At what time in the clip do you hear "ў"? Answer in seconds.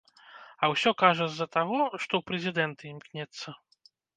2.17-2.21